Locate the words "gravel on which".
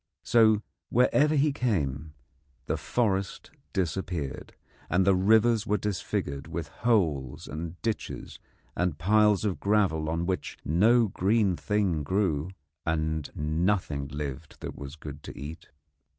9.59-10.57